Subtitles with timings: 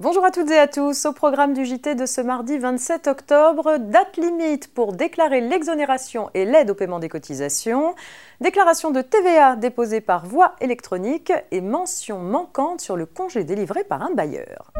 [0.00, 1.06] Bonjour à toutes et à tous.
[1.06, 6.44] Au programme du JT de ce mardi 27 octobre, date limite pour déclarer l'exonération et
[6.44, 7.96] l'aide au paiement des cotisations,
[8.40, 14.00] déclaration de TVA déposée par voie électronique et mention manquante sur le congé délivré par
[14.00, 14.70] un bailleur.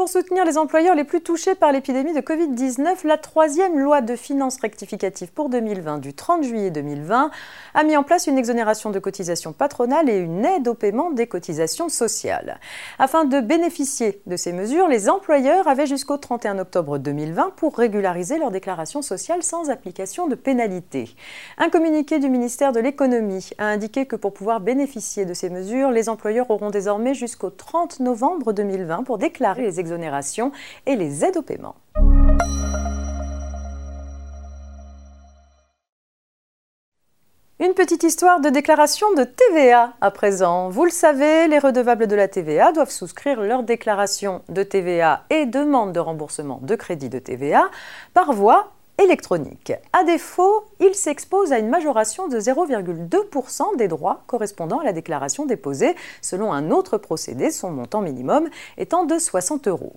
[0.00, 4.16] Pour soutenir les employeurs les plus touchés par l'épidémie de Covid-19, la troisième loi de
[4.16, 7.30] finances rectificative pour 2020 du 30 juillet 2020
[7.74, 11.26] a mis en place une exonération de cotisations patronales et une aide au paiement des
[11.26, 12.60] cotisations sociales.
[12.98, 18.38] Afin de bénéficier de ces mesures, les employeurs avaient jusqu'au 31 octobre 2020 pour régulariser
[18.38, 21.14] leur déclaration sociale sans application de pénalité.
[21.58, 25.90] Un communiqué du ministère de l'économie a indiqué que pour pouvoir bénéficier de ces mesures,
[25.90, 29.78] les employeurs auront désormais jusqu'au 30 novembre 2020 pour déclarer les
[30.86, 31.76] et les aides au paiement.
[37.62, 40.70] Une petite histoire de déclaration de TVA à présent.
[40.70, 45.44] Vous le savez, les redevables de la TVA doivent souscrire leur déclaration de TVA et
[45.44, 47.70] demande de remboursement de crédit de TVA
[48.14, 49.72] par voie électronique.
[49.92, 55.46] À défaut, il s'expose à une majoration de 0,2% des droits correspondant à la déclaration
[55.46, 59.94] déposée selon un autre procédé, son montant minimum étant de 60 euros.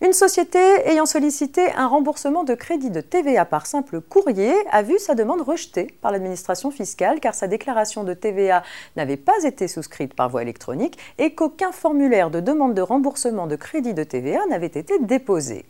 [0.00, 4.98] Une société ayant sollicité un remboursement de crédit de TVA par simple courrier a vu
[4.98, 8.62] sa demande rejetée par l'administration fiscale car sa déclaration de TVA
[8.96, 13.56] n'avait pas été souscrite par voie électronique et qu'aucun formulaire de demande de remboursement de
[13.56, 15.64] crédit de TVA n'avait été déposé.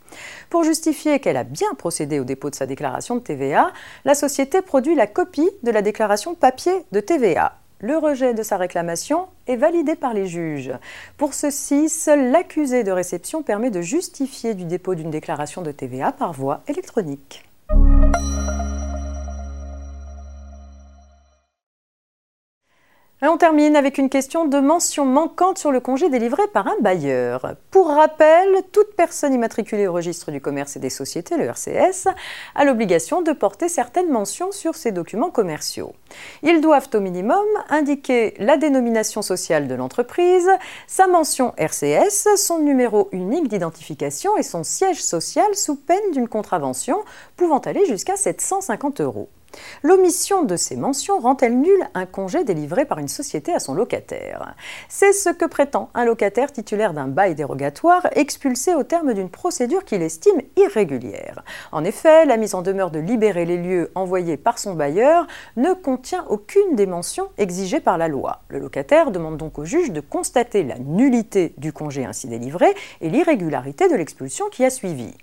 [0.51, 3.73] Pour justifier qu'elle a bien procédé au dépôt de sa déclaration de TVA,
[4.05, 7.58] la société produit la copie de la déclaration papier de TVA.
[7.84, 10.72] Le rejet de sa réclamation est validé par les juges.
[11.18, 16.10] Pour ceci, seul l'accusé de réception permet de justifier du dépôt d'une déclaration de TVA
[16.10, 17.44] par voie électronique.
[23.23, 27.55] On termine avec une question de mention manquante sur le congé délivré par un bailleur.
[27.70, 32.08] Pour rappel, toute personne immatriculée au registre du commerce et des sociétés, le RCS,
[32.57, 35.95] a l'obligation de porter certaines mentions sur ses documents commerciaux.
[36.42, 40.51] Ils doivent au minimum indiquer la dénomination sociale de l'entreprise,
[40.89, 46.98] sa mention RCS, son numéro unique d'identification et son siège social sous peine d'une contravention
[47.36, 49.29] pouvant aller jusqu'à 750 euros.
[49.83, 54.55] L'omission de ces mentions rend-elle nul un congé délivré par une société à son locataire?
[54.89, 59.85] C'est ce que prétend un locataire titulaire d'un bail dérogatoire expulsé au terme d'une procédure
[59.85, 61.42] qu'il estime irrégulière.
[61.73, 65.27] En effet, la mise en demeure de libérer les lieux envoyés par son bailleur
[65.57, 68.42] ne contient aucune des mentions exigées par la loi.
[68.48, 73.09] Le locataire demande donc au juge de constater la nullité du congé ainsi délivré et
[73.09, 75.15] l'irrégularité de l'expulsion qui a suivi.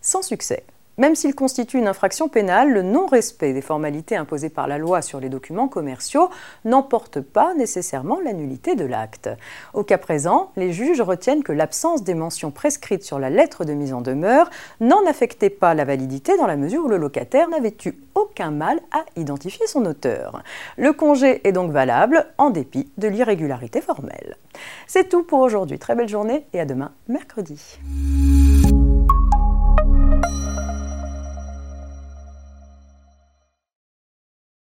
[0.00, 0.64] Sans succès.
[0.98, 5.20] Même s'il constitue une infraction pénale, le non-respect des formalités imposées par la loi sur
[5.20, 6.30] les documents commerciaux
[6.64, 9.28] n'emporte pas nécessairement la nullité de l'acte.
[9.74, 13.74] Au cas présent, les juges retiennent que l'absence des mentions prescrites sur la lettre de
[13.74, 14.48] mise en demeure
[14.80, 18.80] n'en affectait pas la validité dans la mesure où le locataire n'avait eu aucun mal
[18.90, 20.42] à identifier son auteur.
[20.78, 24.36] Le congé est donc valable en dépit de l'irrégularité formelle.
[24.86, 25.78] C'est tout pour aujourd'hui.
[25.78, 27.78] Très belle journée et à demain, mercredi.